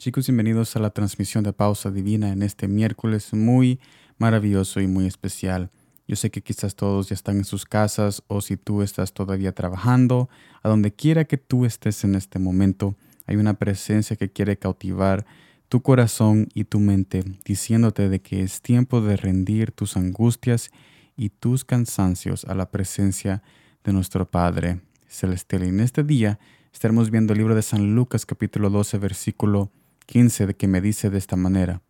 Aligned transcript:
Chicos, 0.00 0.28
bienvenidos 0.28 0.76
a 0.76 0.80
la 0.80 0.88
transmisión 0.88 1.44
de 1.44 1.52
Pausa 1.52 1.90
Divina 1.90 2.32
en 2.32 2.42
este 2.42 2.68
miércoles 2.68 3.34
muy 3.34 3.80
maravilloso 4.16 4.80
y 4.80 4.86
muy 4.86 5.04
especial. 5.04 5.70
Yo 6.08 6.16
sé 6.16 6.30
que 6.30 6.40
quizás 6.40 6.74
todos 6.74 7.10
ya 7.10 7.14
están 7.14 7.36
en 7.36 7.44
sus 7.44 7.66
casas 7.66 8.22
o 8.26 8.40
si 8.40 8.56
tú 8.56 8.80
estás 8.80 9.12
todavía 9.12 9.52
trabajando, 9.52 10.30
a 10.62 10.70
donde 10.70 10.90
quiera 10.90 11.26
que 11.26 11.36
tú 11.36 11.66
estés 11.66 12.02
en 12.04 12.14
este 12.14 12.38
momento, 12.38 12.96
hay 13.26 13.36
una 13.36 13.52
presencia 13.52 14.16
que 14.16 14.32
quiere 14.32 14.56
cautivar 14.56 15.26
tu 15.68 15.82
corazón 15.82 16.48
y 16.54 16.64
tu 16.64 16.80
mente, 16.80 17.22
diciéndote 17.44 18.08
de 18.08 18.22
que 18.22 18.40
es 18.40 18.62
tiempo 18.62 19.02
de 19.02 19.18
rendir 19.18 19.70
tus 19.70 19.98
angustias 19.98 20.70
y 21.14 21.28
tus 21.28 21.66
cansancios 21.66 22.46
a 22.46 22.54
la 22.54 22.70
presencia 22.70 23.42
de 23.84 23.92
nuestro 23.92 24.30
Padre 24.30 24.80
Celestial. 25.08 25.64
Y 25.64 25.68
en 25.68 25.80
este 25.80 26.04
día 26.04 26.38
estaremos 26.72 27.10
viendo 27.10 27.34
el 27.34 27.40
libro 27.40 27.54
de 27.54 27.60
San 27.60 27.94
Lucas 27.94 28.24
capítulo 28.24 28.70
12 28.70 28.96
versículo 28.96 29.70
15 30.10 30.48
de 30.48 30.54
que 30.56 30.66
me 30.66 30.80
dice 30.80 31.08
de 31.08 31.18
esta 31.18 31.36
manera, 31.36 31.82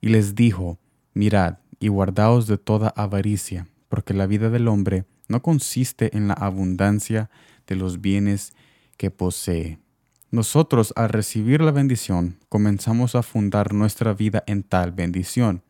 y 0.00 0.10
les 0.10 0.36
dijo, 0.36 0.78
mirad 1.14 1.58
y 1.80 1.88
guardaos 1.88 2.46
de 2.46 2.58
toda 2.58 2.90
avaricia, 2.90 3.66
porque 3.88 4.14
la 4.14 4.28
vida 4.28 4.50
del 4.50 4.68
hombre 4.68 5.04
no 5.26 5.42
consiste 5.42 6.16
en 6.16 6.28
la 6.28 6.34
abundancia 6.34 7.28
de 7.66 7.74
los 7.74 8.00
bienes 8.00 8.52
que 8.96 9.10
posee. 9.10 9.80
Nosotros 10.30 10.92
al 10.94 11.08
recibir 11.08 11.60
la 11.60 11.72
bendición 11.72 12.38
comenzamos 12.48 13.16
a 13.16 13.24
fundar 13.24 13.74
nuestra 13.74 14.14
vida 14.14 14.44
en 14.46 14.62
tal 14.62 14.92
bendición. 14.92 15.64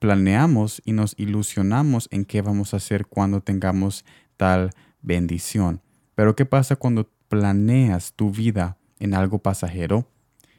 Planeamos 0.00 0.82
y 0.84 0.92
nos 0.92 1.14
ilusionamos 1.16 2.08
en 2.10 2.24
qué 2.24 2.42
vamos 2.42 2.74
a 2.74 2.78
hacer 2.78 3.06
cuando 3.06 3.40
tengamos 3.40 4.04
tal 4.36 4.72
bendición. 5.00 5.80
Pero 6.16 6.34
¿qué 6.34 6.44
pasa 6.44 6.74
cuando 6.74 7.08
planeas 7.28 8.14
tu 8.14 8.32
vida 8.32 8.78
en 8.98 9.14
algo 9.14 9.38
pasajero? 9.38 10.08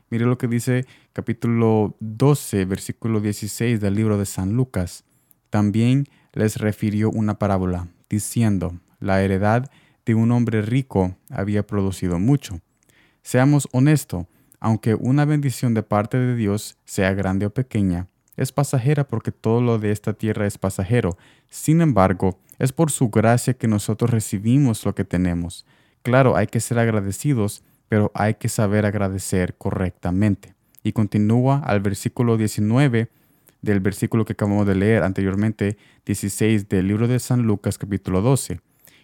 Mire 0.10 0.26
lo 0.26 0.38
que 0.38 0.48
dice 0.48 0.86
capítulo 1.12 1.96
12, 2.00 2.64
versículo 2.64 3.20
16 3.20 3.82
del 3.82 3.96
libro 3.96 4.18
de 4.18 4.26
San 4.26 4.54
Lucas. 4.54 5.04
También 5.50 6.06
les 6.32 6.58
refirió 6.58 7.10
una 7.10 7.40
parábola, 7.40 7.90
diciendo, 8.10 8.80
la 9.02 9.22
heredad 9.22 9.70
de 10.06 10.16
un 10.16 10.32
hombre 10.32 10.62
rico 10.62 11.18
había 11.30 11.68
producido 11.68 12.20
mucho. 12.20 12.62
Seamos 13.22 13.68
honestos, 13.74 14.26
aunque 14.62 14.96
una 14.96 15.26
bendición 15.26 15.74
de 15.74 15.84
parte 15.84 16.18
de 16.18 16.36
Dios 16.38 16.78
sea 16.86 17.14
grande 17.14 17.46
o 17.46 17.50
pequeña, 17.50 18.08
es 18.38 18.54
pasajera 18.54 19.06
porque 19.06 19.34
todo 19.34 19.60
lo 19.62 19.78
de 19.78 19.92
esta 19.92 20.14
tierra 20.14 20.46
es 20.48 20.58
pasajero. 20.58 21.18
Sin 21.50 21.82
embargo, 21.82 22.40
es 22.60 22.72
por 22.72 22.92
su 22.92 23.10
gracia 23.10 23.56
que 23.56 23.68
nosotros 23.68 24.10
recibimos 24.12 24.86
lo 24.86 24.96
que 24.96 25.04
tenemos. 25.04 25.66
Claro, 26.02 26.38
hay 26.38 26.48
que 26.48 26.62
ser 26.62 26.80
agradecidos, 26.80 27.64
pero 27.90 28.12
hay 28.14 28.36
que 28.36 28.50
saber 28.50 28.86
agradecer 28.86 29.56
correctamente. 29.58 30.54
Y 30.84 30.94
continúa 30.94 31.60
al 31.60 31.80
versículo 31.80 32.38
19 32.38 33.10
del 33.62 33.80
versículo 33.80 34.26
que 34.26 34.34
acabamos 34.34 34.68
de 34.68 34.76
leer 34.76 35.04
anteriormente, 35.04 35.78
16 36.06 36.70
del 36.70 36.88
libro 36.88 37.08
de 37.08 37.20
San 37.20 37.44
Lucas 37.44 37.78
capítulo 37.78 38.22
12. 38.22 38.62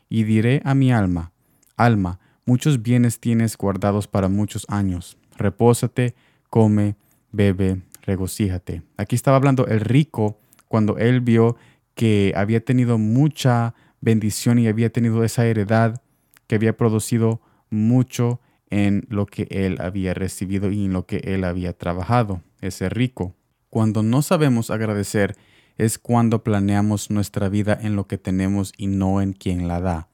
Y 0.10 0.24
diré 0.24 0.62
a 0.64 0.76
mi 0.76 0.92
alma, 0.92 1.32
alma, 1.76 2.20
Muchos 2.46 2.82
bienes 2.82 3.22
tienes 3.22 3.58
guardados 3.58 4.08
para 4.10 4.28
muchos 4.28 4.66
años. 4.68 5.18
Repósate, 5.38 6.14
come, 6.50 6.98
bebe, 7.32 7.82
regocíjate. 8.02 8.82
Aquí 8.98 9.16
estaba 9.16 9.38
hablando 9.38 9.66
el 9.68 9.80
rico 9.80 10.38
cuando 10.68 10.98
él 10.98 11.22
vio 11.22 11.56
que 11.96 12.34
había 12.36 12.60
tenido 12.60 12.98
mucha 12.98 13.76
bendición 14.02 14.60
y 14.60 14.68
había 14.68 14.92
tenido 14.92 15.24
esa 15.24 15.46
heredad 15.46 16.02
que 16.48 16.56
había 16.56 16.76
producido 16.76 17.40
mucho 17.70 18.42
en 18.74 19.06
lo 19.08 19.28
que 19.28 19.48
él 19.52 19.78
había 19.80 20.16
recibido 20.16 20.72
y 20.72 20.86
en 20.86 20.94
lo 20.94 21.06
que 21.06 21.18
él 21.18 21.44
había 21.44 21.74
trabajado, 21.74 22.42
ese 22.60 22.90
rico. 22.90 23.36
Cuando 23.70 24.02
no 24.02 24.24
sabemos 24.24 24.72
agradecer 24.72 25.36
es 25.78 26.00
cuando 26.00 26.44
planeamos 26.44 27.12
nuestra 27.12 27.50
vida 27.50 27.78
en 27.80 27.96
lo 27.96 28.08
que 28.08 28.18
tenemos 28.18 28.74
y 28.76 28.88
no 28.88 29.22
en 29.22 29.34
quien 29.34 29.68
la 29.68 29.80
da. 29.80 30.08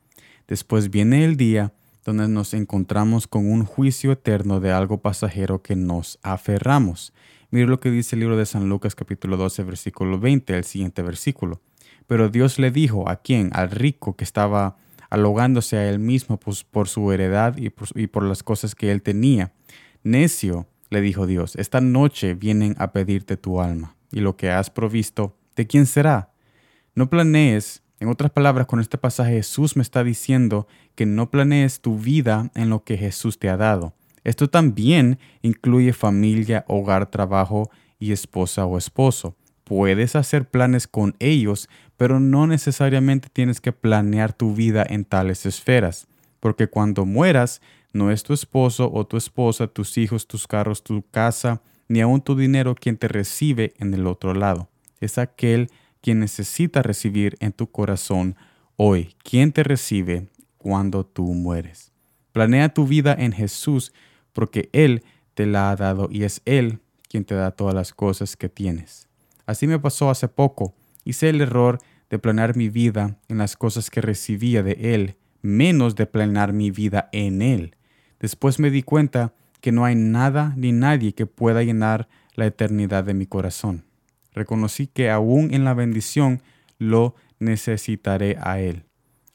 Después 0.45 0.89
viene 0.89 1.23
el 1.23 1.37
día 1.37 1.71
donde 2.03 2.27
nos 2.27 2.53
encontramos 2.53 3.27
con 3.27 3.49
un 3.49 3.63
juicio 3.63 4.11
eterno 4.11 4.59
de 4.59 4.73
algo 4.73 4.97
pasajero 4.97 5.61
que 5.61 5.77
nos 5.77 6.19
aferramos. 6.21 7.13
Mire 7.51 7.67
lo 7.67 7.79
que 7.79 7.91
dice 7.91 8.17
el 8.17 8.21
libro 8.21 8.35
de 8.35 8.45
San 8.45 8.67
Lucas 8.67 8.93
capítulo 8.93 9.37
12 9.37 9.63
versículo 9.63 10.19
20, 10.19 10.57
el 10.57 10.65
siguiente 10.65 11.01
versículo. 11.01 11.61
Pero 12.07 12.27
Dios 12.27 12.59
le 12.59 12.71
dijo 12.71 13.07
a 13.09 13.21
quién, 13.21 13.51
al 13.53 13.71
rico 13.71 14.17
que 14.17 14.25
estaba 14.25 14.75
alogándose 15.09 15.77
a 15.77 15.89
él 15.89 15.99
mismo 15.99 16.37
pues, 16.37 16.63
por 16.63 16.87
su 16.87 17.11
heredad 17.11 17.57
y 17.57 17.69
por, 17.69 17.87
y 17.95 18.07
por 18.07 18.23
las 18.23 18.43
cosas 18.43 18.75
que 18.75 18.91
él 18.91 19.01
tenía. 19.01 19.53
Necio, 20.03 20.67
le 20.89 21.01
dijo 21.01 21.27
Dios, 21.27 21.55
esta 21.55 21.81
noche 21.81 22.33
vienen 22.33 22.75
a 22.79 22.91
pedirte 22.91 23.37
tu 23.37 23.61
alma, 23.61 23.95
y 24.11 24.21
lo 24.21 24.37
que 24.37 24.49
has 24.49 24.69
provisto, 24.69 25.37
¿de 25.55 25.67
quién 25.67 25.85
será? 25.85 26.31
No 26.95 27.09
planees 27.09 27.83
en 27.99 28.07
otras 28.07 28.31
palabras, 28.31 28.65
con 28.65 28.79
este 28.79 28.97
pasaje 28.97 29.33
Jesús 29.33 29.75
me 29.75 29.81
está 29.81 30.05
diciendo 30.05 30.67
que 30.95 31.05
no 31.05 31.29
planees 31.29 31.81
tu 31.81 31.97
vida 31.99 32.49
en 32.55 32.69
lo 32.69 32.85
que 32.85 32.97
Jesús 32.97 33.39
te 33.39 33.49
ha 33.49 33.57
dado. 33.57 33.93
Esto 34.23 34.49
también 34.49 35.19
incluye 35.41 35.91
familia, 35.91 36.63
hogar, 36.69 37.07
trabajo 37.11 37.69
y 37.99 38.13
esposa 38.13 38.65
o 38.65 38.77
esposo. 38.77 39.35
Puedes 39.69 40.15
hacer 40.15 40.49
planes 40.49 40.87
con 40.87 41.15
ellos, 41.19 41.69
pero 41.95 42.19
no 42.19 42.47
necesariamente 42.47 43.29
tienes 43.31 43.61
que 43.61 43.71
planear 43.71 44.33
tu 44.33 44.55
vida 44.55 44.83
en 44.89 45.05
tales 45.05 45.45
esferas, 45.45 46.07
porque 46.39 46.65
cuando 46.65 47.05
mueras, 47.05 47.61
no 47.93 48.09
es 48.09 48.23
tu 48.23 48.33
esposo 48.33 48.89
o 48.91 49.05
tu 49.05 49.15
esposa, 49.15 49.67
tus 49.67 49.99
hijos, 49.99 50.25
tus 50.25 50.47
carros, 50.47 50.83
tu 50.83 51.03
casa, 51.11 51.61
ni 51.87 52.01
aun 52.01 52.19
tu 52.19 52.35
dinero 52.35 52.73
quien 52.73 52.97
te 52.97 53.07
recibe 53.07 53.75
en 53.77 53.93
el 53.93 54.07
otro 54.07 54.33
lado. 54.33 54.69
Es 55.01 55.19
aquel 55.19 55.69
quien 56.01 56.19
necesita 56.19 56.81
recibir 56.81 57.37
en 57.39 57.51
tu 57.51 57.69
corazón 57.69 58.37
hoy, 58.75 59.13
quien 59.21 59.51
te 59.51 59.61
recibe 59.61 60.29
cuando 60.57 61.05
tú 61.05 61.25
mueres. 61.35 61.91
Planea 62.31 62.69
tu 62.69 62.87
vida 62.87 63.15
en 63.19 63.33
Jesús 63.33 63.93
porque 64.33 64.71
Él 64.73 65.03
te 65.35 65.45
la 65.45 65.69
ha 65.69 65.75
dado 65.75 66.09
y 66.11 66.23
es 66.23 66.41
Él 66.45 66.79
quien 67.07 67.23
te 67.23 67.35
da 67.35 67.51
todas 67.51 67.75
las 67.75 67.93
cosas 67.93 68.35
que 68.35 68.49
tienes. 68.49 69.08
Así 69.49 69.65
me 69.65 69.79
pasó 69.79 70.11
hace 70.11 70.27
poco. 70.27 70.75
Hice 71.03 71.27
el 71.27 71.41
error 71.41 71.79
de 72.11 72.19
planear 72.19 72.55
mi 72.55 72.69
vida 72.69 73.17
en 73.29 73.39
las 73.39 73.57
cosas 73.57 73.89
que 73.89 73.99
recibía 73.99 74.61
de 74.61 74.93
Él, 74.93 75.15
menos 75.41 75.95
de 75.95 76.05
planear 76.05 76.53
mi 76.53 76.69
vida 76.69 77.09
en 77.13 77.41
Él. 77.41 77.75
Después 78.19 78.59
me 78.59 78.69
di 78.69 78.83
cuenta 78.83 79.33
que 79.59 79.71
no 79.71 79.85
hay 79.85 79.95
nada 79.95 80.53
ni 80.55 80.71
nadie 80.71 81.13
que 81.13 81.25
pueda 81.25 81.63
llenar 81.63 82.07
la 82.35 82.45
eternidad 82.45 83.03
de 83.05 83.15
mi 83.15 83.25
corazón. 83.25 83.85
Reconocí 84.35 84.85
que 84.85 85.09
aún 85.09 85.51
en 85.51 85.63
la 85.65 85.73
bendición 85.73 86.43
lo 86.77 87.15
necesitaré 87.39 88.37
a 88.39 88.59
Él. 88.59 88.83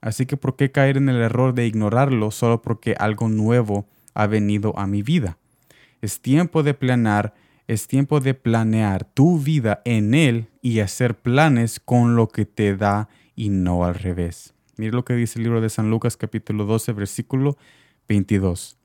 Así 0.01 0.27
que 0.27 0.37
¿por 0.37 0.55
qué 0.55 0.71
caer 0.71 0.97
en 0.97 1.09
el 1.09 1.21
error 1.21 1.55
de 1.55 1.67
ignorarlo 1.67 2.31
solo 2.31 2.63
porque 2.63 2.95
algo 3.01 3.29
nuevo 3.29 3.89
ha 4.15 4.29
venido 4.29 4.79
a 4.79 4.87
mi 4.87 5.03
vida? 5.03 5.39
Es 6.03 6.21
tiempo 6.21 6.63
de 6.63 6.75
planear, 6.75 7.35
es 7.67 7.87
tiempo 7.87 8.21
de 8.21 8.35
planear 8.35 9.05
tu 9.05 9.39
vida 9.39 9.81
en 9.85 10.15
Él 10.15 10.49
y 10.61 10.81
hacer 10.81 11.17
planes 11.17 11.81
con 11.81 12.17
lo 12.17 12.29
que 12.29 12.45
te 12.45 12.77
da 12.77 13.09
y 13.35 13.49
no 13.49 13.85
al 13.85 13.95
revés. 13.95 14.55
Mire 14.77 14.93
lo 14.93 15.05
que 15.05 15.15
dice 15.15 15.39
el 15.39 15.45
libro 15.45 15.61
de 15.61 15.71
San 15.71 15.91
Lucas 15.91 16.17
capítulo 16.17 16.65
12 16.67 16.93
versículo 16.93 17.57
22. 18.09 18.77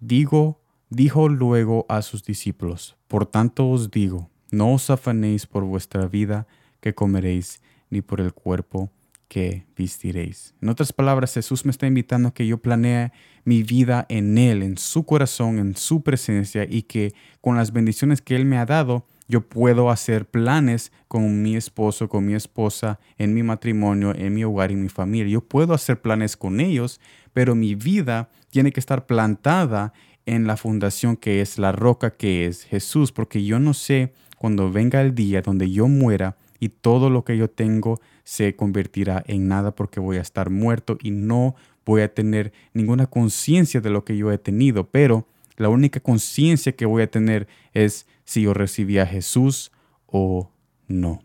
Digo, 0.00 0.60
dijo 0.90 1.28
luego 1.28 1.86
a 1.88 2.02
sus 2.02 2.24
discípulos, 2.24 2.96
por 3.08 3.26
tanto 3.26 3.68
os 3.68 3.90
digo, 3.90 4.30
no 4.50 4.74
os 4.74 4.90
afanéis 4.90 5.46
por 5.46 5.64
vuestra 5.64 6.06
vida 6.06 6.46
que 6.80 6.94
comeréis, 6.94 7.62
ni 7.90 8.02
por 8.02 8.20
el 8.20 8.32
cuerpo 8.32 8.90
que 9.30 9.64
vistiréis. 9.76 10.54
En 10.60 10.70
otras 10.70 10.92
palabras, 10.92 11.34
Jesús 11.34 11.64
me 11.64 11.70
está 11.70 11.86
invitando 11.86 12.28
a 12.28 12.34
que 12.34 12.48
yo 12.48 12.58
planee 12.58 13.12
mi 13.44 13.62
vida 13.62 14.04
en 14.08 14.36
Él, 14.36 14.64
en 14.64 14.76
su 14.76 15.06
corazón, 15.06 15.60
en 15.60 15.76
su 15.76 16.02
presencia 16.02 16.66
y 16.68 16.82
que 16.82 17.14
con 17.40 17.56
las 17.56 17.72
bendiciones 17.72 18.20
que 18.20 18.34
Él 18.34 18.44
me 18.44 18.58
ha 18.58 18.66
dado, 18.66 19.06
yo 19.28 19.48
puedo 19.48 19.88
hacer 19.88 20.26
planes 20.26 20.90
con 21.06 21.42
mi 21.42 21.54
esposo, 21.54 22.08
con 22.08 22.26
mi 22.26 22.34
esposa, 22.34 22.98
en 23.18 23.32
mi 23.32 23.44
matrimonio, 23.44 24.12
en 24.16 24.34
mi 24.34 24.42
hogar, 24.42 24.72
y 24.72 24.76
mi 24.76 24.88
familia. 24.88 25.34
Yo 25.34 25.42
puedo 25.42 25.74
hacer 25.74 26.02
planes 26.02 26.36
con 26.36 26.58
ellos, 26.58 27.00
pero 27.32 27.54
mi 27.54 27.76
vida 27.76 28.30
tiene 28.50 28.72
que 28.72 28.80
estar 28.80 29.06
plantada 29.06 29.92
en 30.26 30.48
la 30.48 30.56
fundación 30.56 31.16
que 31.16 31.40
es 31.40 31.56
la 31.56 31.70
roca 31.70 32.16
que 32.16 32.46
es 32.46 32.64
Jesús, 32.64 33.12
porque 33.12 33.44
yo 33.44 33.60
no 33.60 33.74
sé 33.74 34.12
cuando 34.38 34.72
venga 34.72 35.00
el 35.00 35.14
día 35.14 35.40
donde 35.40 35.70
yo 35.70 35.86
muera 35.86 36.36
y 36.60 36.68
todo 36.68 37.10
lo 37.10 37.24
que 37.24 37.36
yo 37.36 37.50
tengo 37.50 38.00
se 38.22 38.54
convertirá 38.54 39.24
en 39.26 39.48
nada 39.48 39.74
porque 39.74 39.98
voy 39.98 40.18
a 40.18 40.20
estar 40.20 40.50
muerto 40.50 40.98
y 41.02 41.10
no 41.10 41.56
voy 41.84 42.02
a 42.02 42.14
tener 42.14 42.52
ninguna 42.74 43.06
conciencia 43.06 43.80
de 43.80 43.90
lo 43.90 44.04
que 44.04 44.16
yo 44.16 44.30
he 44.30 44.38
tenido, 44.38 44.88
pero 44.88 45.26
la 45.56 45.68
única 45.68 46.00
conciencia 46.00 46.72
que 46.72 46.86
voy 46.86 47.02
a 47.02 47.10
tener 47.10 47.48
es 47.72 48.06
si 48.24 48.42
yo 48.42 48.54
recibí 48.54 48.98
a 48.98 49.06
Jesús 49.06 49.72
o 50.06 50.50
no. 50.86 51.22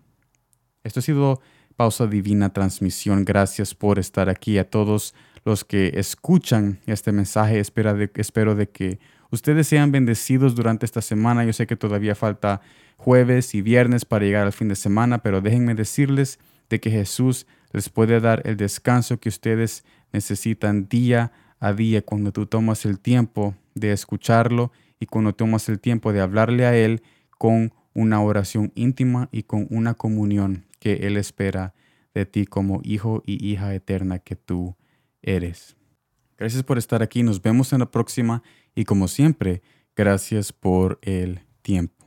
Esto 0.83 0.99
ha 0.99 1.03
sido 1.03 1.41
Pausa 1.75 2.07
Divina 2.07 2.51
Transmisión. 2.51 3.25
Gracias 3.25 3.73
por 3.75 3.99
estar 3.99 4.29
aquí. 4.29 4.57
A 4.57 4.69
todos 4.69 5.13
los 5.43 5.63
que 5.63 5.93
escuchan 5.95 6.79
este 6.85 7.11
mensaje, 7.11 7.59
espero 7.59 7.93
de, 7.93 8.09
espero 8.15 8.55
de 8.55 8.69
que 8.69 8.99
ustedes 9.35 9.67
sean 9.67 9.91
bendecidos 9.91 10.55
durante 10.55 10.85
esta 10.85 11.01
semana. 11.01 11.45
Yo 11.45 11.53
sé 11.53 11.67
que 11.67 11.75
todavía 11.75 12.15
falta 12.15 12.61
jueves 12.97 13.53
y 13.53 13.61
viernes 13.61 14.05
para 14.05 14.25
llegar 14.25 14.45
al 14.45 14.53
fin 14.53 14.69
de 14.69 14.75
semana, 14.75 15.19
pero 15.19 15.41
déjenme 15.41 15.75
decirles 15.75 16.39
de 16.69 16.79
que 16.79 16.89
Jesús 16.89 17.45
les 17.71 17.89
puede 17.89 18.19
dar 18.19 18.41
el 18.45 18.57
descanso 18.57 19.19
que 19.19 19.29
ustedes 19.29 19.83
necesitan 20.11 20.87
día 20.87 21.31
a 21.59 21.73
día 21.73 22.01
cuando 22.01 22.31
tú 22.31 22.45
tomas 22.45 22.85
el 22.85 22.99
tiempo 22.99 23.53
de 23.75 23.91
escucharlo 23.91 24.71
y 24.99 25.05
cuando 25.05 25.33
tomas 25.33 25.69
el 25.69 25.79
tiempo 25.79 26.13
de 26.13 26.21
hablarle 26.21 26.65
a 26.65 26.75
Él 26.75 27.03
con 27.37 27.73
una 27.93 28.21
oración 28.21 28.71
íntima 28.75 29.29
y 29.31 29.43
con 29.43 29.67
una 29.69 29.93
comunión 29.93 30.65
que 30.79 31.07
Él 31.07 31.17
espera 31.17 31.73
de 32.13 32.25
ti 32.25 32.45
como 32.45 32.79
hijo 32.83 33.21
y 33.25 33.45
hija 33.45 33.73
eterna 33.75 34.19
que 34.19 34.35
tú 34.35 34.75
eres. 35.21 35.75
Gracias 36.37 36.63
por 36.63 36.77
estar 36.77 37.01
aquí, 37.01 37.23
nos 37.23 37.41
vemos 37.41 37.71
en 37.73 37.79
la 37.79 37.91
próxima 37.91 38.43
y 38.75 38.83
como 38.83 39.07
siempre, 39.07 39.61
gracias 39.95 40.51
por 40.51 40.99
el 41.01 41.41
tiempo. 41.61 42.05